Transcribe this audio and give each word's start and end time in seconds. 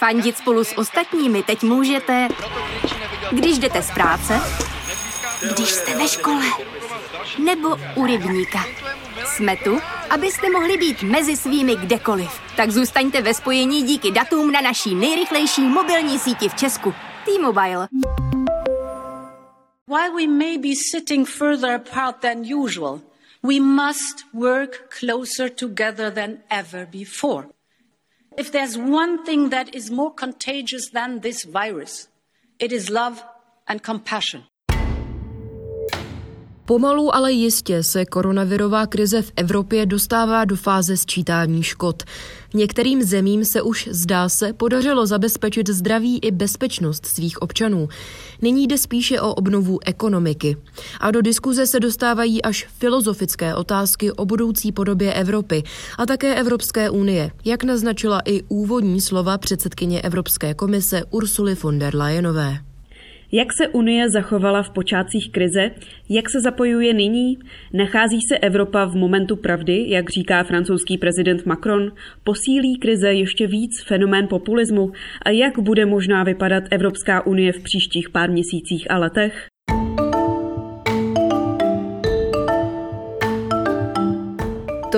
Fandit 0.00 0.38
spolu 0.38 0.64
s 0.64 0.78
ostatními 0.78 1.42
teď 1.42 1.62
můžete, 1.62 2.28
když 3.30 3.58
jdete 3.58 3.82
z 3.82 3.90
práce, 3.90 4.40
když 5.52 5.68
jste 5.70 5.98
ve 5.98 6.08
škole, 6.08 6.44
nebo 7.38 7.76
u 7.96 8.06
rybníka. 8.06 8.64
Jsme 9.26 9.56
tu, 9.56 9.78
abyste 10.10 10.50
mohli 10.50 10.76
být 10.76 11.02
mezi 11.02 11.36
svými 11.36 11.76
kdekoliv. 11.76 12.30
Tak 12.56 12.70
zůstaňte 12.70 13.22
ve 13.22 13.34
spojení 13.34 13.82
díky 13.82 14.10
datům 14.10 14.52
na 14.52 14.60
naší 14.60 14.94
nejrychlejší 14.94 15.62
mobilní 15.62 16.18
síti 16.18 16.48
v 16.48 16.54
Česku. 16.54 16.94
T-Mobile. 17.24 17.88
While 19.86 20.10
we 20.16 20.26
may 20.26 20.58
be 20.58 20.74
sitting 20.92 21.28
further 21.28 21.74
apart 21.74 22.16
than 22.16 22.54
usual, 22.54 23.00
we 23.42 23.60
must 23.60 24.26
work 24.34 24.94
closer 24.98 25.50
together 25.50 26.14
than 26.14 26.30
ever 26.50 26.86
before. 26.86 27.59
If 28.36 28.52
there's 28.52 28.78
one 28.78 29.24
thing 29.24 29.50
that 29.50 29.74
is 29.74 29.90
more 29.90 30.12
contagious 30.12 30.90
than 30.90 31.20
this 31.20 31.44
virus, 31.44 32.08
it 32.58 32.72
is 32.72 32.88
love 32.90 33.22
and 33.66 33.82
compassion. 33.82 34.44
Pomalu, 36.70 37.14
ale 37.14 37.32
jistě 37.32 37.82
se 37.82 38.04
koronavirová 38.04 38.86
krize 38.86 39.22
v 39.22 39.32
Evropě 39.36 39.86
dostává 39.86 40.44
do 40.44 40.56
fáze 40.56 40.96
sčítání 40.96 41.62
škod. 41.62 42.02
Některým 42.54 43.02
zemím 43.02 43.44
se 43.44 43.62
už, 43.62 43.88
zdá 43.92 44.28
se, 44.28 44.52
podařilo 44.52 45.06
zabezpečit 45.06 45.68
zdraví 45.68 46.18
i 46.18 46.30
bezpečnost 46.30 47.06
svých 47.06 47.42
občanů. 47.42 47.88
Nyní 48.42 48.66
jde 48.66 48.78
spíše 48.78 49.20
o 49.20 49.34
obnovu 49.34 49.78
ekonomiky. 49.84 50.56
A 51.00 51.10
do 51.10 51.22
diskuze 51.22 51.66
se 51.66 51.80
dostávají 51.80 52.42
až 52.42 52.68
filozofické 52.78 53.54
otázky 53.54 54.12
o 54.12 54.24
budoucí 54.24 54.72
podobě 54.72 55.14
Evropy 55.14 55.62
a 55.98 56.06
také 56.06 56.34
Evropské 56.34 56.90
unie, 56.90 57.30
jak 57.44 57.64
naznačila 57.64 58.20
i 58.24 58.42
úvodní 58.42 59.00
slova 59.00 59.38
předsedkyně 59.38 60.00
Evropské 60.02 60.54
komise 60.54 61.02
Ursuly 61.10 61.54
von 61.54 61.78
der 61.78 61.96
Leyenové. 61.96 62.69
Jak 63.32 63.52
se 63.52 63.68
Unie 63.68 64.10
zachovala 64.10 64.62
v 64.62 64.70
počátcích 64.70 65.32
krize? 65.32 65.70
Jak 66.08 66.30
se 66.30 66.40
zapojuje 66.40 66.94
nyní? 66.94 67.38
Nachází 67.72 68.18
se 68.28 68.38
Evropa 68.38 68.84
v 68.84 68.94
momentu 68.94 69.36
pravdy, 69.36 69.84
jak 69.88 70.10
říká 70.10 70.44
francouzský 70.44 70.98
prezident 70.98 71.46
Macron? 71.46 71.92
Posílí 72.24 72.78
krize 72.78 73.12
ještě 73.12 73.46
víc 73.46 73.82
fenomén 73.82 74.28
populismu? 74.28 74.92
A 75.22 75.30
jak 75.30 75.58
bude 75.58 75.86
možná 75.86 76.24
vypadat 76.24 76.64
Evropská 76.70 77.26
unie 77.26 77.52
v 77.52 77.62
příštích 77.62 78.10
pár 78.10 78.30
měsících 78.30 78.90
a 78.90 78.98
letech? 78.98 79.49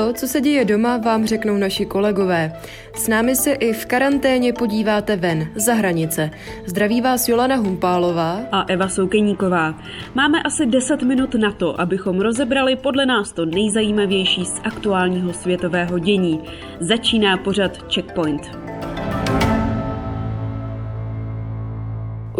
To, 0.02 0.12
co 0.12 0.28
se 0.28 0.40
děje 0.40 0.64
doma, 0.64 0.96
vám 0.96 1.26
řeknou 1.26 1.56
naši 1.56 1.86
kolegové. 1.86 2.52
S 2.94 3.08
námi 3.08 3.36
se 3.36 3.52
i 3.52 3.72
v 3.72 3.86
karanténě 3.86 4.52
podíváte 4.52 5.16
ven, 5.16 5.48
za 5.54 5.74
hranice. 5.74 6.30
Zdraví 6.66 7.00
vás 7.00 7.28
Jolana 7.28 7.56
Humpálová 7.56 8.40
a 8.52 8.64
Eva 8.68 8.88
Soukeníková. 8.88 9.74
Máme 10.14 10.42
asi 10.42 10.66
10 10.66 11.02
minut 11.02 11.34
na 11.34 11.52
to, 11.52 11.80
abychom 11.80 12.20
rozebrali 12.20 12.76
podle 12.76 13.06
nás 13.06 13.32
to 13.32 13.46
nejzajímavější 13.46 14.44
z 14.44 14.60
aktuálního 14.64 15.32
světového 15.32 15.98
dění. 15.98 16.40
Začíná 16.80 17.36
pořad 17.36 17.94
Checkpoint. 17.94 18.42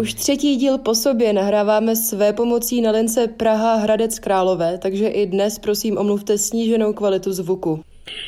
Už 0.03 0.13
třetí 0.13 0.55
díl 0.55 0.77
po 0.77 0.95
sobě 0.95 1.33
nahráváme 1.33 1.95
své 1.95 2.33
pomocí 2.33 2.81
na 2.81 2.91
lince 2.91 3.27
Praha 3.27 3.75
Hradec 3.75 4.19
Králové, 4.19 4.77
takže 4.77 5.07
i 5.07 5.25
dnes 5.25 5.59
prosím 5.59 5.97
omluvte 5.97 6.37
sníženou 6.37 6.93
kvalitu 6.93 7.31
zvuku. 7.31 7.83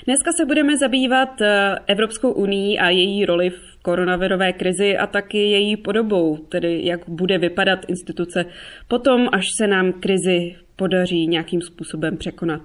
Dneska 0.06 0.32
se 0.38 0.46
budeme 0.46 0.78
zabývat 0.78 1.42
eh, 1.42 1.76
Evropskou 1.88 2.32
unii 2.32 2.80
a 2.80 2.90
její 2.90 3.26
roli 3.26 3.50
v 3.50 3.82
koronavirové 3.82 4.54
krizi 4.54 4.98
a 4.98 5.08
taky 5.08 5.38
její 5.38 5.78
podobou, 5.78 6.38
tedy 6.38 6.86
jak 6.86 7.10
bude 7.10 7.38
vypadat 7.38 7.80
instituce 7.88 8.46
potom, 8.88 9.28
až 9.32 9.46
se 9.58 9.68
nám 9.68 9.94
krizi 9.94 10.56
podaří 10.76 11.28
nějakým 11.28 11.62
způsobem 11.62 12.18
překonat. 12.18 12.62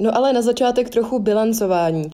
No 0.00 0.16
ale 0.16 0.32
na 0.32 0.42
začátek 0.42 0.90
trochu 0.90 1.18
bilancování. 1.18 2.04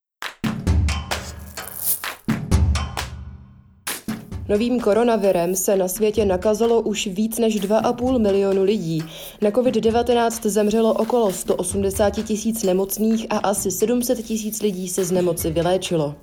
Novým 4.51 4.81
koronavirem 4.81 5.55
se 5.55 5.77
na 5.77 5.89
světě 5.89 6.25
nakazilo 6.25 6.81
už 6.81 7.07
víc 7.07 7.39
než 7.39 7.61
2,5 7.61 8.19
milionu 8.19 8.63
lidí. 8.63 9.03
Na 9.43 9.51
COVID-19 9.51 10.49
zemřelo 10.49 10.93
okolo 10.93 11.33
180 11.33 12.11
tisíc 12.11 12.63
nemocných 12.63 13.27
a 13.31 13.37
asi 13.37 13.71
700 13.71 14.23
tisíc 14.23 14.63
lidí 14.63 14.89
se 14.89 15.05
z 15.05 15.13
nemoci 15.13 15.51
vyléčilo. 15.51 16.15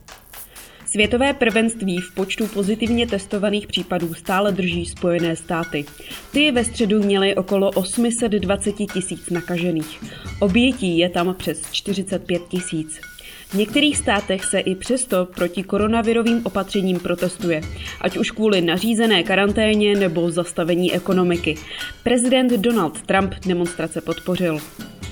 Světové 0.85 1.33
prvenství 1.33 1.97
v 1.97 2.15
počtu 2.15 2.47
pozitivně 2.47 3.07
testovaných 3.07 3.67
případů 3.67 4.13
stále 4.13 4.51
drží 4.51 4.85
Spojené 4.85 5.35
státy. 5.35 5.85
Ty 6.31 6.51
ve 6.51 6.65
středu 6.65 7.03
měly 7.03 7.35
okolo 7.35 7.69
820 7.69 8.71
tisíc 8.93 9.29
nakažených. 9.29 9.99
Obětí 10.39 10.97
je 10.97 11.09
tam 11.09 11.35
přes 11.37 11.61
45 11.71 12.41
tisíc. 12.47 12.99
V 13.49 13.53
některých 13.53 13.97
státech 13.97 14.45
se 14.45 14.59
i 14.59 14.75
přesto 14.75 15.25
proti 15.25 15.63
koronavirovým 15.63 16.41
opatřením 16.45 16.99
protestuje, 16.99 17.61
ať 18.01 18.17
už 18.17 18.31
kvůli 18.31 18.61
nařízené 18.61 19.23
karanténě 19.23 19.95
nebo 19.95 20.31
zastavení 20.31 20.93
ekonomiky. 20.93 21.57
Prezident 22.03 22.51
Donald 22.51 23.01
Trump 23.01 23.33
demonstrace 23.45 24.01
podpořil. 24.01 24.59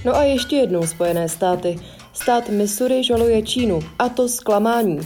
No 0.05 0.15
a 0.15 0.23
ještě 0.23 0.55
jednou 0.55 0.87
Spojené 0.87 1.29
státy. 1.29 1.79
Stát 2.13 2.49
Missouri 2.49 3.03
žaluje 3.03 3.41
Čínu, 3.41 3.79
a 3.99 4.09
to 4.09 4.29
zklamání. 4.29 4.99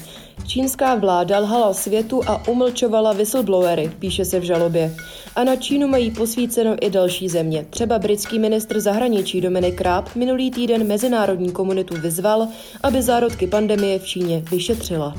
Čínská 0.49 0.95
vláda 0.95 1.39
lhala 1.39 1.73
světu 1.73 2.21
a 2.27 2.47
umlčovala 2.47 3.13
whistleblowery, 3.13 3.91
píše 3.99 4.25
se 4.25 4.39
v 4.39 4.43
žalobě. 4.43 4.95
A 5.35 5.43
na 5.43 5.55
Čínu 5.55 5.87
mají 5.87 6.11
posvíceno 6.11 6.75
i 6.81 6.89
další 6.89 7.29
země. 7.29 7.65
Třeba 7.69 7.99
britský 7.99 8.39
ministr 8.39 8.79
zahraničí 8.79 9.41
Dominik 9.41 9.81
Raab 9.81 10.15
minulý 10.15 10.51
týden 10.51 10.87
mezinárodní 10.87 11.51
komunitu 11.51 11.95
vyzval, 12.01 12.47
aby 12.83 13.01
zárodky 13.01 13.47
pandemie 13.47 13.99
v 13.99 14.05
Číně 14.05 14.43
vyšetřila. 14.51 15.15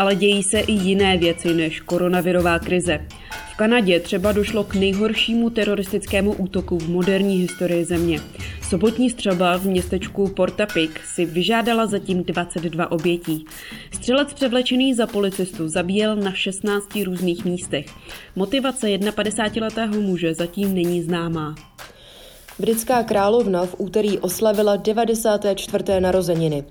Ale 0.00 0.14
dějí 0.14 0.42
se 0.42 0.60
i 0.60 0.72
jiné 0.72 1.18
věci 1.18 1.54
než 1.54 1.80
koronavirová 1.80 2.58
krize. 2.58 3.06
Kanadě 3.56 4.00
třeba 4.00 4.32
došlo 4.32 4.64
k 4.64 4.74
nejhoršímu 4.74 5.50
teroristickému 5.50 6.32
útoku 6.32 6.78
v 6.78 6.88
moderní 6.88 7.36
historii 7.36 7.84
země. 7.84 8.20
Sobotní 8.68 9.10
střelba 9.10 9.56
v 9.56 9.64
městečku 9.64 10.28
Porta 10.28 10.66
Pik 10.66 11.00
si 11.04 11.24
vyžádala 11.24 11.86
zatím 11.86 12.24
22 12.24 12.92
obětí. 12.92 13.44
Střelec 13.92 14.34
převlečený 14.34 14.94
za 14.94 15.06
policistu 15.06 15.68
zabíjel 15.68 16.16
na 16.16 16.32
16 16.32 16.96
různých 17.04 17.44
místech. 17.44 17.86
Motivace 18.36 18.86
51-letého 18.86 20.00
muže 20.00 20.34
zatím 20.34 20.74
není 20.74 21.02
známá. 21.02 21.54
Britská 22.60 23.02
královna 23.02 23.66
v 23.66 23.74
úterý 23.78 24.18
oslavila 24.18 24.76
94. 24.76 26.00
narozeniny. 26.00 26.64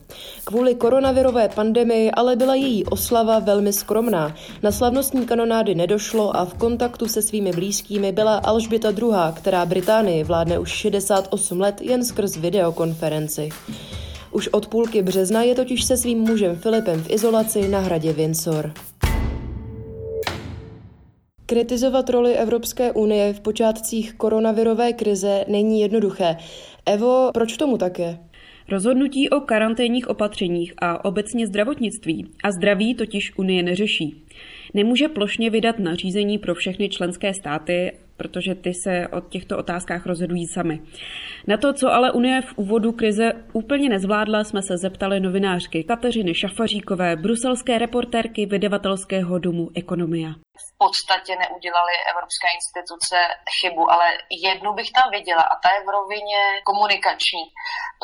Kvůli 0.44 0.76
koronavirové 0.76 1.50
pandemii 1.50 2.12
ale 2.12 2.36
byla 2.36 2.56
její 2.56 2.86
oslava 2.86 3.40
velmi 3.40 3.74
skromná. 3.74 4.36
Na 4.64 4.72
slavnostní 4.72 5.26
kanonády 5.26 5.76
nedošlo 5.76 6.38
a 6.38 6.46
v 6.46 6.54
kontaktu 6.54 7.08
se 7.08 7.22
svými 7.22 7.52
blízkými 7.52 8.12
byla 8.12 8.36
Alžběta 8.38 8.90
II., 8.90 9.34
která 9.34 9.66
Británii 9.66 10.24
vládne 10.24 10.60
už 10.60 10.70
68 10.70 11.62
let 11.62 11.82
jen 11.82 12.06
skrz 12.06 12.38
videokonferenci. 12.38 13.50
Už 14.32 14.48
od 14.48 14.68
půlky 14.68 15.02
března 15.02 15.44
je 15.44 15.56
totiž 15.56 15.84
se 15.84 15.98
svým 15.98 16.20
mužem 16.20 16.56
Filipem 16.56 17.04
v 17.04 17.10
izolaci 17.10 17.68
na 17.68 17.80
hradě 17.80 18.14
Windsor. 18.14 18.74
Kritizovat 21.50 22.10
roli 22.10 22.34
Evropské 22.34 22.92
unie 22.92 23.34
v 23.34 23.40
počátcích 23.40 24.14
koronavirové 24.14 24.94
krize 24.94 25.46
není 25.48 25.82
jednoduché. 25.82 26.38
Evo, 26.86 27.32
proč 27.34 27.58
tomu 27.58 27.78
tak 27.78 28.00
je? 28.00 28.18
Rozhodnutí 28.72 29.30
o 29.30 29.40
karanténních 29.40 30.08
opatřeních 30.08 30.74
a 30.82 31.06
obecně 31.06 31.48
zdravotnictví 31.48 32.28
a 32.44 32.52
zdraví 32.52 32.96
totiž 32.96 33.38
Unie 33.38 33.64
neřeší. 33.64 34.26
Nemůže 34.74 35.08
plošně 35.08 35.50
vydat 35.50 35.80
nařízení 35.80 36.38
pro 36.38 36.56
všechny 36.56 36.90
členské 36.90 37.34
státy 37.34 37.92
protože 38.18 38.56
ty 38.56 38.74
se 38.74 39.08
o 39.08 39.22
těchto 39.22 39.58
otázkách 39.58 40.06
rozhodují 40.06 40.48
sami. 40.48 40.80
Na 41.48 41.58
to, 41.58 41.74
co 41.74 41.94
ale 41.94 42.12
Unie 42.12 42.42
v 42.42 42.54
úvodu 42.58 42.92
krize 42.92 43.32
úplně 43.54 43.90
nezvládla, 43.90 44.44
jsme 44.44 44.62
se 44.62 44.78
zeptali 44.78 45.20
novinářky 45.20 45.84
Kateřiny 45.84 46.34
Šafaříkové, 46.34 47.16
bruselské 47.16 47.78
reportérky 47.78 48.46
vydavatelského 48.46 49.40
domu 49.40 49.70
Ekonomia. 49.76 50.36
Podstatě 50.84 51.36
neudělali 51.36 51.94
evropské 52.12 52.48
instituce 52.60 53.18
chybu, 53.60 53.92
ale 53.92 54.08
jednu 54.50 54.74
bych 54.74 54.90
tam 54.92 55.08
viděla 55.12 55.44
a 55.44 55.56
ta 55.64 55.70
je 55.74 55.82
v 55.86 55.94
rovině 55.98 56.42
komunikační. 56.70 57.44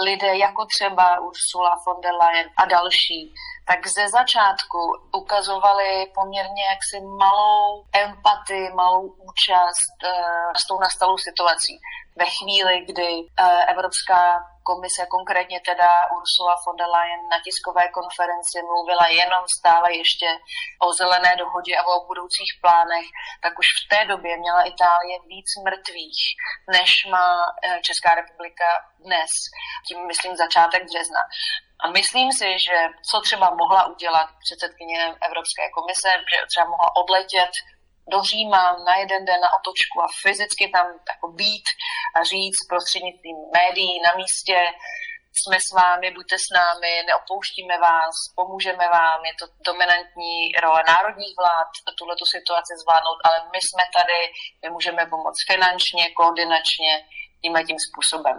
Lidé 0.07 0.31
jako 0.37 0.65
třeba 0.65 1.05
Ursula 1.27 1.73
von 1.85 2.01
der 2.01 2.15
Leyen 2.21 2.47
a 2.57 2.65
další 2.65 3.33
tak 3.67 3.87
ze 3.97 4.09
začátku 4.09 4.79
ukazovali 5.21 6.11
poměrně 6.15 6.63
jaksi 6.73 6.97
malou 7.23 7.85
empatii, 7.93 8.73
malou 8.73 9.03
účast 9.29 9.97
uh, 10.03 10.51
s 10.61 10.67
tou 10.67 10.79
nastalou 10.79 11.17
situací. 11.17 11.73
Ve 12.15 12.25
chvíli, 12.25 12.85
kdy 12.89 13.09
uh, 13.13 13.69
Evropská 13.73 14.21
komise, 14.69 15.01
konkrétně 15.15 15.59
teda 15.69 15.91
Ursula 16.17 16.55
von 16.65 16.75
der 16.79 16.89
Leyen 16.95 17.21
na 17.33 17.39
tiskové 17.45 17.85
konferenci 17.99 18.57
mluvila 18.69 19.05
jenom 19.21 19.43
stále 19.59 19.87
ještě 20.01 20.29
o 20.85 20.87
zelené 21.01 21.31
dohodě 21.43 21.73
a 21.77 21.87
o 21.91 22.05
budoucích 22.09 22.51
plánech, 22.63 23.07
tak 23.43 23.53
už 23.61 23.67
v 23.79 23.87
té 23.91 23.99
době 24.11 24.33
měla 24.37 24.61
Itálie 24.73 25.17
víc 25.33 25.49
mrtvých, 25.65 26.21
než 26.75 26.89
má 27.13 27.29
eh, 27.47 27.79
Česká 27.87 28.11
republika 28.21 28.69
dnes. 29.05 29.31
Tím 29.87 29.99
myslím 30.11 30.33
začátek 30.35 30.81
března. 30.89 31.23
A 31.83 31.85
myslím 31.99 32.29
si, 32.39 32.47
že 32.65 32.77
co 33.09 33.21
třeba 33.21 33.47
mohla 33.61 33.81
udělat 33.93 34.27
předsedkyně 34.45 34.99
Evropské 35.27 35.63
komise, 35.77 36.09
že 36.31 36.37
třeba 36.51 36.65
mohla 36.73 36.89
odletět 37.01 37.51
do 38.11 38.17
Říma 38.29 38.63
na 38.87 38.95
jeden 39.01 39.25
den 39.25 39.41
na 39.45 39.49
otočku 39.57 39.97
a 40.01 40.13
fyzicky 40.23 40.65
tam 40.75 40.85
jako 41.11 41.27
být 41.41 41.67
a 42.17 42.19
říct 42.31 42.59
prostřednictvím 42.71 43.37
médií 43.57 43.93
na 44.07 44.11
místě, 44.21 44.57
jsme 45.39 45.57
s 45.67 45.69
vámi, 45.81 46.07
buďte 46.17 46.37
s 46.45 46.47
námi, 46.59 46.93
neopouštíme 47.07 47.75
vás, 47.87 48.15
pomůžeme 48.39 48.85
vám, 48.97 49.19
je 49.29 49.33
to 49.39 49.45
dominantní 49.69 50.35
role 50.63 50.81
národních 50.93 51.35
vlád 51.41 51.69
tuhle 51.97 52.15
tu 52.21 52.25
situaci 52.35 52.73
zvládnout, 52.81 53.19
ale 53.27 53.37
my 53.53 53.59
jsme 53.65 53.83
tady, 53.97 54.19
my 54.61 54.67
můžeme 54.75 55.01
pomoct 55.13 55.41
finančně, 55.51 56.03
koordinačně, 56.19 56.93
tímhle 57.41 57.61
tím 57.67 57.79
způsobem. 57.87 58.37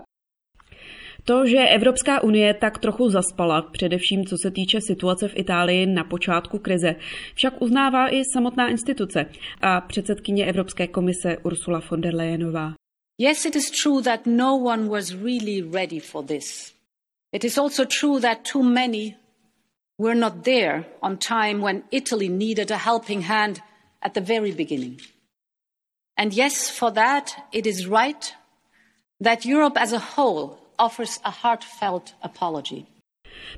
To, 1.26 1.46
že 1.46 1.58
Evropská 1.58 2.22
unie 2.22 2.54
tak 2.54 2.78
trochu 2.78 3.10
zaspala, 3.10 3.62
především 3.62 4.26
co 4.26 4.36
se 4.42 4.50
týče 4.50 4.80
situace 4.80 5.28
v 5.28 5.36
Itálii 5.36 5.86
na 5.86 6.04
počátku 6.04 6.58
krize, 6.58 6.96
však 7.34 7.62
uznává 7.62 8.08
i 8.08 8.22
samotná 8.32 8.68
instituce 8.68 9.26
a 9.60 9.80
předsedkyně 9.80 10.46
Evropské 10.46 10.86
komise 10.86 11.38
Ursula 11.42 11.82
von 11.90 12.00
der 12.00 12.14
Leyenová. 12.14 12.72
Yes, 13.18 13.44
it 13.44 13.56
is 13.56 13.70
true 13.70 14.02
that 14.02 14.26
no 14.26 14.56
one 14.56 14.88
was 14.88 15.10
really 15.10 15.62
ready 15.62 16.00
for 16.00 16.24
this. 16.24 16.74
It 17.32 17.44
is 17.44 17.58
also 17.58 17.84
true 18.00 18.20
that 18.20 18.38
too 18.52 18.62
many 18.62 19.16
were 19.98 20.14
not 20.14 20.44
there 20.44 20.84
on 21.02 21.16
time 21.16 21.62
when 21.62 21.82
Italy 21.90 22.28
needed 22.28 22.70
a 22.70 22.76
helping 22.76 23.22
hand 23.22 23.56
at 24.00 24.12
the 24.12 24.20
very 24.20 24.52
beginning. 24.52 25.00
And 26.18 26.32
yes, 26.32 26.70
for 26.78 26.92
that, 26.92 27.30
it 27.52 27.66
is 27.66 27.86
right 27.86 28.34
that 29.24 29.44
Europe 29.44 29.80
as 29.80 29.92
a 29.92 29.98
whole 29.98 30.65
offers 30.78 31.20
a 31.24 31.30
heartfelt 31.42 32.14
apology. 32.22 32.82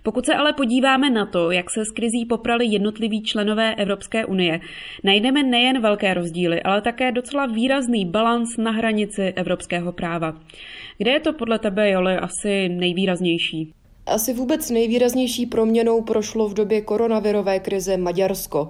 Pokud 0.02 0.26
se 0.26 0.34
ale 0.34 0.52
podíváme 0.52 1.10
na 1.10 1.26
to, 1.26 1.50
jak 1.50 1.70
se 1.70 1.84
s 1.84 1.90
krizí 1.90 2.24
poprali 2.24 2.66
jednotliví 2.66 3.22
členové 3.22 3.74
Evropské 3.74 4.24
unie, 4.24 4.60
najdeme 5.04 5.42
nejen 5.42 5.82
velké 5.82 6.14
rozdíly, 6.14 6.62
ale 6.62 6.82
také 6.82 7.12
docela 7.12 7.46
výrazný 7.46 8.06
balans 8.06 8.56
na 8.56 8.70
hranici 8.70 9.22
evropského 9.22 9.92
práva. 9.92 10.36
Kde 10.98 11.10
je 11.10 11.20
to 11.20 11.32
podle 11.32 11.58
tebe, 11.58 11.90
Joli, 11.90 12.16
asi 12.16 12.68
nejvýraznější? 12.68 13.72
Asi 14.06 14.34
vůbec 14.34 14.70
nejvýraznější 14.70 15.46
proměnou 15.46 16.02
prošlo 16.02 16.48
v 16.48 16.54
době 16.54 16.80
koronavirové 16.80 17.60
krize 17.60 17.96
Maďarsko. 17.96 18.68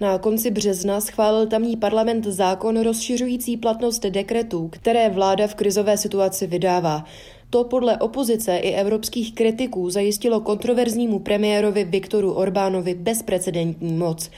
Na 0.00 0.18
konci 0.18 0.50
března 0.50 1.00
schválil 1.00 1.46
tamní 1.46 1.76
parlament 1.76 2.24
zákon 2.24 2.82
rozšiřující 2.82 3.56
platnost 3.56 4.02
dekretů, 4.02 4.68
které 4.68 5.08
vláda 5.08 5.46
v 5.46 5.54
krizové 5.54 5.96
situaci 5.96 6.46
vydává. 6.46 7.04
To 7.50 7.64
podle 7.64 7.98
opozice 7.98 8.56
i 8.56 8.70
evropských 8.70 9.34
kritiků 9.34 9.90
zajistilo 9.90 10.40
kontroverznímu 10.40 11.18
premiérovi 11.18 11.84
Viktoru 11.84 12.32
Orbánovi 12.32 12.94
bezprecedentní 12.94 13.92
moc. 13.92 14.30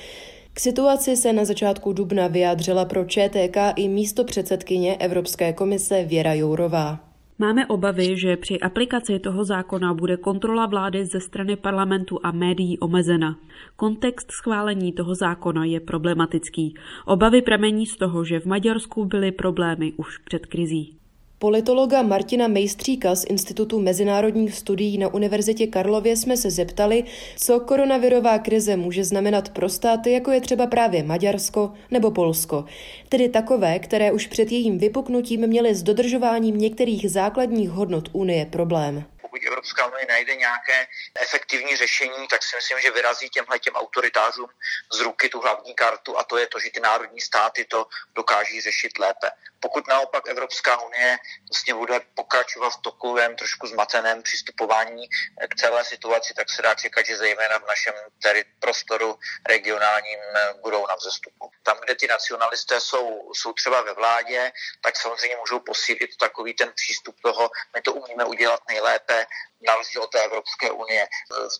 K 0.53 0.61
situaci 0.61 1.17
se 1.17 1.33
na 1.33 1.45
začátku 1.45 1.93
dubna 1.93 2.27
vyjádřila 2.27 2.85
pro 2.85 3.05
ČTK 3.05 3.57
i 3.77 3.89
místo 3.89 4.25
předsedkyně 4.25 4.97
Evropské 4.97 5.53
komise 5.53 6.05
Věra 6.05 6.35
Jourová. 6.35 7.09
Máme 7.39 7.67
obavy, 7.67 8.17
že 8.19 8.37
při 8.37 8.61
aplikaci 8.61 9.19
toho 9.19 9.45
zákona 9.45 9.95
bude 9.95 10.17
kontrola 10.17 10.67
vlády 10.67 11.07
ze 11.07 11.21
strany 11.21 11.57
parlamentu 11.57 12.19
a 12.23 12.31
médií 12.31 12.79
omezena. 12.79 13.39
Kontext 13.77 14.31
schválení 14.31 14.93
toho 14.93 15.15
zákona 15.15 15.65
je 15.65 15.81
problematický. 15.81 16.75
Obavy 17.07 17.43
pramení 17.43 17.87
z 17.87 17.97
toho, 17.97 18.25
že 18.25 18.41
v 18.41 18.47
Maďarsku 18.47 19.05
byly 19.05 19.33
problémy 19.33 19.93
už 19.97 20.19
před 20.19 20.47
krizí. 20.47 20.99
Politologa 21.41 22.03
Martina 22.03 22.49
Mejstříka 22.49 23.15
z 23.15 23.25
Institutu 23.25 23.81
mezinárodních 23.81 24.55
studií 24.55 24.99
na 24.99 25.15
Univerzitě 25.15 25.67
Karlově 25.67 26.17
jsme 26.17 26.37
se 26.37 26.51
zeptali, 26.51 27.05
co 27.37 27.61
koronavirová 27.61 28.39
krize 28.39 28.77
může 28.77 29.05
znamenat 29.05 29.49
pro 29.49 29.69
státy, 29.69 30.13
jako 30.13 30.31
je 30.31 30.41
třeba 30.41 30.67
právě 30.67 31.03
Maďarsko 31.03 31.73
nebo 31.91 32.11
Polsko. 32.11 32.65
Tedy 33.09 33.29
takové, 33.29 33.79
které 33.79 34.13
už 34.13 34.27
před 34.27 34.53
jejím 34.53 34.79
vypuknutím 34.79 35.47
měly 35.47 35.75
s 35.75 35.83
dodržováním 35.83 36.59
některých 36.59 37.11
základních 37.11 37.71
hodnot 37.71 38.09
Unie 38.13 38.47
problém 38.47 39.05
pokud 39.29 39.47
Evropská 39.47 39.87
unie 39.87 40.07
najde 40.09 40.37
nějaké 40.37 40.87
efektivní 41.21 41.77
řešení, 41.77 42.29
tak 42.29 42.43
si 42.43 42.57
myslím, 42.57 42.81
že 42.81 42.91
vyrazí 42.91 43.29
těmhle 43.29 43.59
těm 43.59 43.75
autoritářům 43.75 44.49
z 44.93 45.01
ruky 45.01 45.29
tu 45.29 45.41
hlavní 45.41 45.75
kartu 45.75 46.19
a 46.19 46.25
to 46.25 46.37
je 46.39 46.47
to, 46.47 46.61
že 46.61 46.71
ty 46.71 46.81
národní 46.81 47.21
státy 47.21 47.65
to 47.65 47.87
dokáží 48.15 48.61
řešit 48.61 48.99
lépe. 48.99 49.31
Pokud 49.61 49.89
naopak 49.89 50.29
Evropská 50.29 50.81
unie 50.81 51.19
vlastně 51.51 51.75
bude 51.75 52.01
pokračovat 52.15 52.71
v 52.71 52.83
takovém 52.83 53.37
trošku 53.37 53.67
zmateném 53.67 54.23
přistupování 54.23 55.09
k 55.51 55.55
celé 55.55 55.85
situaci, 55.85 56.35
tak 56.35 56.51
se 56.51 56.63
dá 56.63 56.75
čekat, 56.75 57.07
že 57.07 57.17
zejména 57.17 57.59
v 57.59 57.67
našem 57.67 57.95
teri- 58.25 58.45
prostoru 58.61 59.19
regionálním 59.49 60.19
budou 60.63 60.87
na 60.87 60.95
vzestupu. 60.95 61.51
Tam, 61.63 61.77
kde 61.85 61.95
ty 61.95 62.07
nacionalisté 62.07 62.81
jsou, 62.81 63.33
jsou 63.35 63.53
třeba 63.53 63.83
ve 63.83 63.93
vládě, 63.95 64.53
tak 64.81 64.97
samozřejmě 64.97 65.37
můžou 65.37 65.61
posílit 65.61 66.17
takový 66.17 66.55
ten 66.55 66.73
přístup 66.73 67.17
toho, 67.23 67.51
my 67.75 67.83
to 67.83 67.93
umíme 67.93 68.25
udělat 68.25 68.61
nejlépe, 68.69 69.18
na 69.61 69.75
rozdíl 69.75 70.03
od 70.03 70.11
té 70.11 70.23
Evropské 70.23 70.71
unie. 70.71 71.09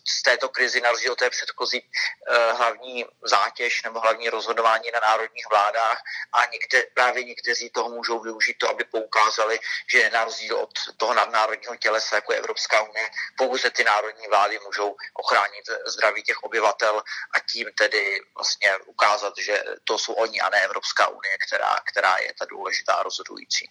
Z 0.07 0.21
této 0.21 0.49
krizi, 0.49 0.81
na 0.81 0.91
rozdíl 0.91 1.11
od 1.11 1.19
té 1.19 1.29
předchozí, 1.29 1.83
eh, 1.83 2.51
hlavní 2.51 3.05
zátěž 3.23 3.83
nebo 3.83 3.99
hlavní 3.99 4.29
rozhodování 4.29 4.91
na 4.93 4.99
národních 4.99 5.49
vládách 5.49 6.01
a 6.33 6.45
někde, 6.45 6.83
právě 6.93 7.23
někteří 7.23 7.69
toho 7.69 7.89
můžou 7.89 8.19
využít 8.19 8.57
to, 8.57 8.69
aby 8.69 8.83
poukázali, 8.83 9.59
že 9.91 10.09
na 10.09 10.23
rozdíl 10.23 10.55
od 10.57 10.73
toho 10.97 11.13
nadnárodního 11.13 11.75
tělesa, 11.75 12.15
jako 12.15 12.33
je 12.33 12.39
Evropská 12.39 12.81
unie, 12.81 13.09
pouze 13.37 13.71
ty 13.71 13.83
národní 13.83 14.27
vlády 14.27 14.59
můžou 14.65 14.95
ochránit 15.13 15.65
zdraví 15.85 16.23
těch 16.23 16.43
obyvatel 16.43 17.03
a 17.33 17.39
tím 17.39 17.67
tedy 17.77 18.21
vlastně 18.35 18.77
ukázat, 18.85 19.33
že 19.37 19.63
to 19.83 19.97
jsou 19.97 20.13
oni 20.13 20.41
a 20.41 20.49
ne 20.49 20.63
Evropská 20.63 21.07
unie, 21.07 21.37
která, 21.47 21.75
která 21.91 22.17
je 22.17 22.33
ta 22.39 22.45
důležitá 22.45 23.03
rozhodující. 23.03 23.69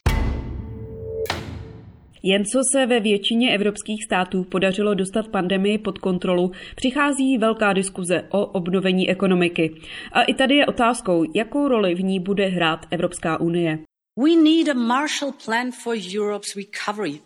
Jen 2.23 2.45
co 2.45 2.61
se 2.73 2.87
ve 2.87 3.01
většině 3.01 3.55
evropských 3.55 4.05
států 4.05 4.45
podařilo 4.45 4.95
dostat 4.95 5.29
pandemii 5.29 5.79
pod 5.79 5.99
kontrolu, 5.99 6.53
přichází 6.77 7.39
velká 7.39 7.73
diskuze 7.73 8.23
o 8.31 8.47
obnovení 8.47 9.11
ekonomiky. 9.11 9.75
A 10.13 10.23
i 10.23 10.35
tady 10.35 10.55
je 10.55 10.67
otázkou, 10.67 11.25
jakou 11.35 11.69
roli 11.69 11.95
v 11.95 12.03
ní 12.03 12.21
bude 12.21 12.47
hrát 12.47 12.87
Evropská 12.91 13.41
unie. 13.41 13.79
We 14.17 14.37
need 14.37 14.69
a 14.69 14.75
Marshall 14.75 15.33
Plan 15.45 15.71
for 15.73 15.95
Europe's 15.95 16.57
recovery, 16.57 17.21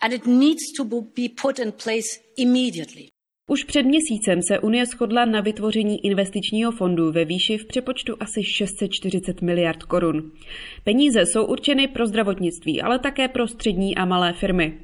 and 0.00 0.12
it 0.12 0.26
needs 0.26 0.72
to 0.76 0.84
be 0.84 1.28
put 1.42 1.58
in 1.58 1.72
place 1.72 2.20
immediately. 2.36 3.15
Už 3.50 3.64
před 3.64 3.82
měsícem 3.82 4.42
se 4.42 4.58
Unie 4.58 4.86
shodla 4.86 5.24
na 5.24 5.40
vytvoření 5.40 6.04
investičního 6.06 6.72
fondu 6.72 7.12
ve 7.12 7.24
výši 7.24 7.58
v 7.58 7.66
přepočtu 7.66 8.16
asi 8.20 8.44
640 8.44 9.42
miliard 9.42 9.82
korun. 9.82 10.30
Peníze 10.84 11.26
jsou 11.26 11.44
určeny 11.44 11.88
pro 11.88 12.06
zdravotnictví, 12.06 12.82
ale 12.82 12.98
také 12.98 13.28
pro 13.28 13.48
střední 13.48 13.96
a 13.96 14.04
malé 14.04 14.32
firmy. 14.32 14.78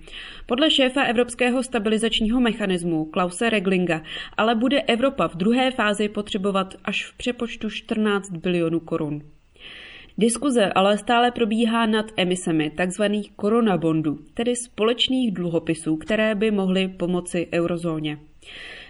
Podle 0.47 0.71
šéfa 0.71 1.02
Evropského 1.02 1.62
stabilizačního 1.62 2.40
mechanismu 2.40 3.04
Klause 3.04 3.50
Reglinga 3.50 4.02
ale 4.37 4.54
bude 4.54 4.83
Evropa 4.83 5.28
v 5.28 5.37
druhé 5.37 5.71
fázi 5.71 6.09
potřebovat 6.09 6.75
až 6.85 7.04
v 7.04 7.16
přepočtu 7.16 7.71
14 7.71 8.31
bilionů 8.31 8.81
korun. 8.81 9.23
Diskuze 10.19 10.73
ale 10.75 10.99
stále 10.99 11.31
probíhá 11.31 11.87
nad 11.87 12.07
emisemi 12.16 12.71
tzv. 12.87 13.02
koronabondů, 13.37 14.19
tedy 14.35 14.57
společných 14.57 15.35
dluhopisů, 15.35 15.97
které 15.97 16.35
by 16.35 16.50
mohly 16.50 16.88
pomoci 16.88 17.49
eurozóně. 17.52 18.19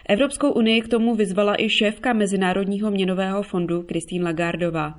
Evropskou 0.09 0.53
unii 0.53 0.81
k 0.81 0.89
tomu 0.89 1.15
vyzvala 1.15 1.63
i 1.63 1.69
šéfka 1.69 2.13
Mezinárodního 2.13 2.91
měnového 2.91 3.43
fondu 3.43 3.85
Christine 3.89 4.25
Lagardová. 4.25 4.95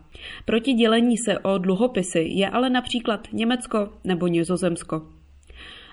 Proti 0.45 0.73
dělení 0.73 1.17
se 1.17 1.39
o 1.39 1.57
dluhopisy 1.57 2.19
je 2.19 2.49
ale 2.49 2.69
například 2.69 3.27
Německo 3.31 3.89
nebo 4.03 4.27
Nizozemsko. 4.27 5.01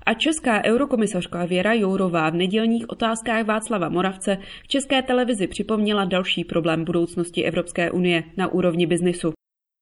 A 0.06 0.14
česká 0.14 0.64
eurokomisařka 0.64 1.44
Věra 1.44 1.72
Jourová 1.72 2.30
v 2.30 2.34
nedělních 2.34 2.90
otázkách 2.90 3.46
Václava 3.46 3.88
Moravce 3.88 4.38
v 4.62 4.68
české 4.68 5.02
televizi 5.02 5.46
připomněla 5.46 6.04
další 6.04 6.44
problém 6.44 6.84
budoucnosti 6.84 7.44
Evropské 7.44 7.90
unie 7.90 8.22
na 8.36 8.48
úrovni 8.48 8.86
biznisu. 8.86 9.32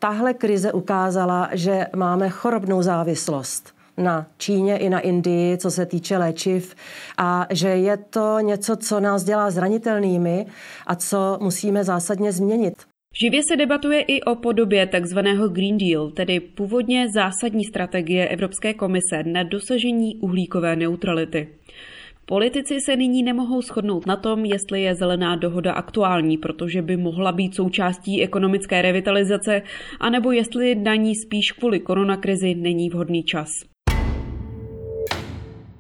Tahle 0.01 0.35
krize 0.35 0.73
ukázala, 0.73 1.51
že 1.53 1.87
máme 1.97 2.29
chorobnou 2.29 2.83
závislost 2.83 3.78
na 3.99 4.27
Číně 4.39 4.77
i 4.77 4.91
na 4.91 5.01
Indii, 5.01 5.59
co 5.59 5.71
se 5.71 5.87
týče 5.87 6.19
léčiv 6.19 6.75
a 7.19 7.47
že 7.51 7.69
je 7.69 7.97
to 7.97 8.41
něco, 8.41 8.77
co 8.77 9.01
nás 9.01 9.25
dělá 9.25 9.51
zranitelnými 9.51 10.47
a 10.87 10.95
co 10.95 11.39
musíme 11.41 11.85
zásadně 11.85 12.33
změnit. 12.33 12.75
Živě 13.21 13.41
se 13.51 13.57
debatuje 13.57 14.01
i 14.01 14.23
o 14.23 14.35
podobě 14.35 14.87
takzvaného 14.87 15.49
Green 15.49 15.79
Deal, 15.79 16.11
tedy 16.11 16.41
původně 16.41 17.09
zásadní 17.09 17.65
strategie 17.65 18.29
Evropské 18.29 18.75
komise 18.75 19.23
na 19.25 19.43
dosažení 19.43 20.17
uhlíkové 20.17 20.77
neutrality. 20.77 21.49
Politici 22.27 22.81
se 22.81 22.97
nyní 22.97 23.23
nemohou 23.23 23.63
shodnout 23.63 24.07
na 24.07 24.17
tom, 24.17 24.45
jestli 24.45 24.83
je 24.83 24.95
zelená 24.95 25.37
dohoda 25.37 25.73
aktuální, 25.73 26.39
protože 26.39 26.83
by 26.83 26.97
mohla 26.97 27.33
být 27.33 27.55
součástí 27.55 28.23
ekonomické 28.23 28.83
revitalizace, 28.83 29.63
anebo 30.01 30.33
jestli 30.33 30.75
na 30.75 30.95
ní 30.95 31.15
spíš 31.15 31.53
kvůli 31.53 31.81
koronakrizi 31.81 32.55
není 32.55 32.91
vhodný 32.91 33.23
čas. 33.23 33.49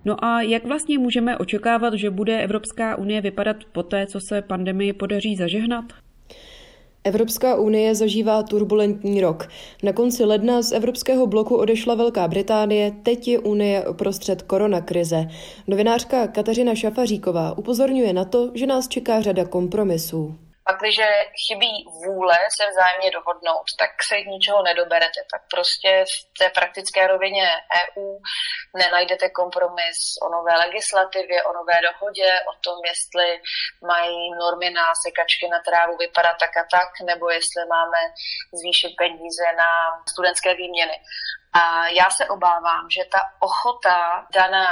No 0.08 0.24
a 0.24 0.42
jak 0.42 0.64
vlastně 0.64 0.98
můžeme 0.98 1.38
očekávat, 1.38 1.94
že 1.94 2.10
bude 2.10 2.42
Evropská 2.42 2.96
unie 2.96 3.20
vypadat 3.20 3.56
poté, 3.72 4.06
co 4.06 4.20
se 4.20 4.42
pandemii 4.42 4.92
podaří 4.92 5.36
zažehnat? 5.36 5.84
Evropská 7.04 7.56
unie 7.56 7.94
zažívá 7.94 8.42
turbulentní 8.42 9.20
rok. 9.20 9.48
Na 9.82 9.92
konci 9.92 10.24
ledna 10.24 10.62
z 10.62 10.72
evropského 10.72 11.26
bloku 11.26 11.56
odešla 11.56 11.94
Velká 11.94 12.28
Británie, 12.28 12.92
teď 13.02 13.28
je 13.28 13.38
Unie 13.38 13.88
uprostřed 13.88 14.42
koronakrize. 14.42 15.28
Novinářka 15.66 16.26
Kateřina 16.26 16.74
Šafaříková 16.74 17.58
upozorňuje 17.58 18.12
na 18.12 18.24
to, 18.24 18.50
že 18.54 18.66
nás 18.66 18.88
čeká 18.88 19.20
řada 19.20 19.44
kompromisů. 19.44 20.34
Pakliže 20.70 21.08
chybí 21.44 21.74
vůle 22.04 22.38
se 22.56 22.64
vzájemně 22.70 23.10
dohodnout, 23.18 23.66
tak 23.78 23.92
se 24.08 24.16
ničeho 24.32 24.62
nedoberete. 24.62 25.20
Tak 25.32 25.42
prostě 25.54 25.90
v 26.10 26.38
té 26.38 26.46
praktické 26.58 27.06
rovině 27.06 27.46
EU 27.80 28.06
nenajdete 28.82 29.26
kompromis 29.40 29.98
o 30.24 30.26
nové 30.36 30.54
legislativě, 30.64 31.38
o 31.42 31.52
nové 31.58 31.76
dohodě, 31.88 32.30
o 32.52 32.54
tom, 32.64 32.78
jestli 32.90 33.28
mají 33.92 34.18
normy 34.42 34.70
na 34.70 34.86
sekačky 35.04 35.44
na 35.48 35.60
trávu 35.68 35.96
vypadat 35.96 36.36
tak 36.44 36.56
a 36.62 36.64
tak, 36.76 36.90
nebo 37.10 37.24
jestli 37.36 37.62
máme 37.76 38.00
zvýšit 38.60 38.92
peníze 39.02 39.46
na 39.62 39.70
studentské 40.12 40.50
výměny. 40.54 40.96
A 41.60 41.62
já 42.00 42.06
se 42.10 42.24
obávám, 42.36 42.84
že 42.96 43.02
ta 43.14 43.20
ochota 43.48 43.98
daná 44.34 44.68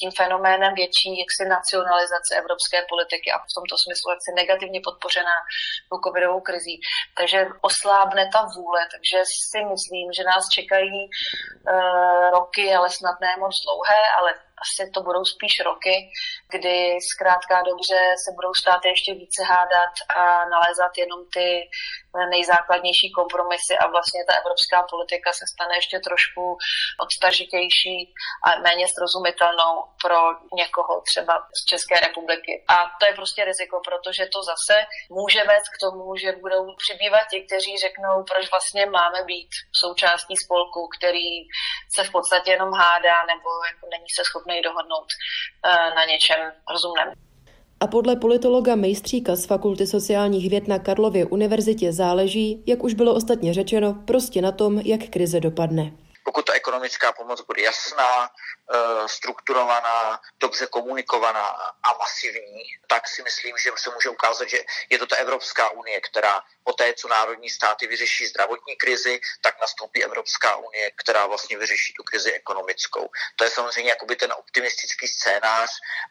tím 0.00 0.10
fenoménem 0.20 0.72
větší 0.82 1.10
jaksi 1.22 1.42
nacionalizace 1.56 2.30
evropské 2.42 2.78
politiky 2.92 3.28
a 3.32 3.38
v 3.38 3.54
tomto 3.56 3.74
smyslu 3.84 4.08
jaksi 4.14 4.30
negativně 4.40 4.80
podpořená 4.88 5.36
covidovou 6.04 6.40
krizí. 6.48 6.76
Takže 7.18 7.38
oslábne 7.70 8.22
ta 8.34 8.40
vůle, 8.56 8.80
takže 8.94 9.18
si 9.50 9.60
myslím, 9.72 10.06
že 10.16 10.30
nás 10.32 10.44
čekají 10.56 11.00
uh, 11.06 12.30
roky, 12.36 12.66
ale 12.78 12.88
snad 12.98 13.16
ne 13.24 13.32
moc 13.42 13.54
dlouhé, 13.66 14.02
ale 14.18 14.30
asi 14.62 14.90
to 14.94 15.00
budou 15.08 15.24
spíš 15.34 15.54
roky, 15.70 15.94
kdy 16.54 16.76
zkrátka 17.10 17.54
dobře 17.70 18.00
se 18.24 18.30
budou 18.38 18.52
státy 18.62 18.88
ještě 18.88 19.10
více 19.22 19.40
hádat 19.52 19.94
a 20.20 20.22
nalézat 20.54 20.92
jenom 21.02 21.20
ty 21.34 21.48
nejzákladnější 22.34 23.08
kompromisy 23.18 23.72
a 23.82 23.84
vlastně 23.94 24.20
ta 24.28 24.34
evropská 24.40 24.78
politika 24.92 25.28
se 25.32 25.44
stane 25.52 25.74
ještě 25.80 25.96
trošku 26.08 26.42
odstažitější 27.04 27.96
a 28.46 28.48
méně 28.66 28.86
srozumitelnou 28.94 29.74
pro 30.04 30.20
někoho 30.60 30.94
třeba 31.08 31.34
z 31.58 31.60
České 31.70 31.96
republiky. 32.06 32.52
A 32.74 32.76
to 32.98 33.04
je 33.06 33.14
prostě 33.20 33.40
riziko, 33.44 33.76
protože 33.88 34.24
to 34.34 34.40
zase 34.52 34.76
může 35.18 35.40
vést 35.52 35.68
k 35.74 35.80
tomu, 35.84 36.04
že 36.22 36.40
budou 36.44 36.62
přibývat 36.82 37.24
ti, 37.30 37.38
kteří 37.46 37.72
řeknou, 37.86 38.14
proč 38.30 38.44
vlastně 38.54 38.82
máme 38.98 39.20
být 39.30 39.50
součástí 39.82 40.34
spolku, 40.44 40.80
který 40.96 41.28
se 41.94 42.00
v 42.08 42.10
podstatě 42.16 42.50
jenom 42.56 42.72
hádá 42.82 43.16
nebo 43.32 43.50
jako 43.70 43.84
není 43.94 44.10
se 44.16 44.22
schopný 44.28 44.45
dohodnout 44.62 45.08
eh, 45.64 45.94
na 45.94 46.04
něčem 46.04 46.52
rozumném. 46.72 47.12
A 47.80 47.86
podle 47.86 48.16
politologa 48.16 48.76
Mejstříka 48.76 49.36
z 49.36 49.46
Fakulty 49.46 49.86
sociálních 49.86 50.50
věd 50.50 50.68
na 50.68 50.78
Karlově 50.78 51.26
univerzitě 51.26 51.92
záleží, 51.92 52.62
jak 52.66 52.84
už 52.84 52.94
bylo 52.94 53.14
ostatně 53.14 53.54
řečeno, 53.54 53.94
prostě 54.04 54.42
na 54.42 54.52
tom, 54.52 54.78
jak 54.78 55.00
krize 55.10 55.40
dopadne. 55.40 55.92
Ekonomická 56.66 57.12
pomoc 57.12 57.40
bude 57.40 57.62
jasná, 57.62 58.26
eh, 58.26 59.08
strukturovaná, 59.08 60.20
dobře 60.38 60.66
komunikovaná 60.66 61.46
a 61.82 61.92
masivní, 61.98 62.62
tak 62.86 63.08
si 63.08 63.22
myslím, 63.22 63.58
že 63.58 63.70
se 63.76 63.90
může 63.90 64.08
ukázat, 64.08 64.48
že 64.48 64.64
je 64.90 64.98
to 64.98 65.06
ta 65.06 65.16
Evropská 65.16 65.70
unie, 65.70 66.00
která 66.00 66.42
po 66.64 66.72
té, 66.72 66.94
co 66.94 67.08
národní 67.08 67.50
státy 67.50 67.86
vyřeší 67.86 68.26
zdravotní 68.26 68.76
krizi, 68.76 69.20
tak 69.40 69.60
nastoupí 69.60 70.04
Evropská 70.04 70.56
unie, 70.56 70.90
která 70.96 71.26
vlastně 71.26 71.58
vyřeší 71.58 71.94
tu 71.94 72.02
krizi 72.02 72.32
ekonomickou. 72.32 73.10
To 73.36 73.44
je 73.44 73.50
samozřejmě 73.50 73.90
jakoby 73.90 74.16
ten 74.16 74.32
optimistický 74.32 75.08
scénář 75.08 75.70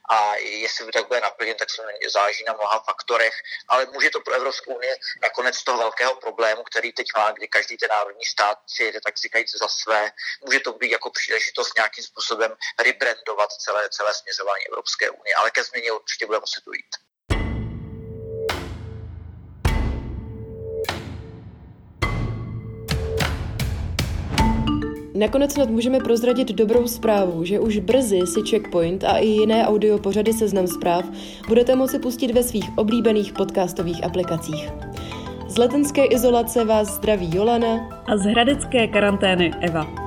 a 0.10 0.36
jestli 0.36 0.86
by 0.86 0.92
tak 0.92 1.08
bude 1.08 1.20
naplněn, 1.20 1.58
tak 1.58 1.70
se 1.70 1.84
záleží 2.08 2.44
na 2.48 2.54
mnoha 2.54 2.80
faktorech, 2.80 3.36
ale 3.68 3.86
může 3.86 4.10
to 4.10 4.22
pro 4.22 4.34
Evropskou 4.34 4.74
unii 4.76 4.96
nakonec 5.22 5.64
toho 5.64 5.78
velkého 5.78 6.16
problému, 6.16 6.64
který 6.64 6.92
teď 6.92 7.08
má, 7.18 7.32
kdy 7.32 7.48
každý 7.48 7.78
ten 7.78 7.90
národní 7.90 8.26
stát 8.26 8.60
si 8.68 8.84
jede 8.84 9.00
tak 9.02 9.18
říkajíc 9.18 9.52
za 9.60 9.68
své, 9.68 10.12
může 10.46 10.60
to 10.60 10.74
být 10.74 10.92
jako 10.92 11.10
příležitost 11.10 11.78
nějakým 11.78 12.04
způsobem 12.04 12.52
rebrandovat 12.86 13.50
celé, 13.52 13.90
celé 13.90 14.14
směřování 14.14 14.64
Evropské 14.70 15.10
unie, 15.10 15.36
ale 15.36 15.52
ke 15.52 15.64
změně 15.64 15.92
určitě 15.92 16.26
bude 16.26 16.40
muset 16.40 16.64
dojít. 16.66 16.92
Nakonec 25.16 25.54
snad 25.54 25.70
můžeme 25.70 26.00
prozradit 26.00 26.48
dobrou 26.48 26.88
zprávu, 26.88 27.46
že 27.46 27.60
už 27.60 27.78
brzy 27.78 28.20
si 28.28 28.42
Checkpoint 28.50 29.04
a 29.04 29.18
i 29.18 29.28
jiné 29.28 29.68
audio 29.68 29.98
pořady 29.98 30.34
Seznam 30.34 30.68
zpráv 30.68 31.06
budete 31.48 31.76
moci 31.76 32.00
pustit 32.00 32.32
ve 32.32 32.44
svých 32.44 32.70
oblíbených 32.78 33.34
podcastových 33.34 34.04
aplikacích. 34.04 34.70
Z 35.48 35.58
letenské 35.58 36.06
izolace 36.06 36.66
vás 36.66 36.88
zdraví 36.88 37.36
Jolana 37.36 38.04
a 38.08 38.18
z 38.18 38.22
hradecké 38.22 38.88
karantény 38.88 39.54
Eva. 39.62 40.05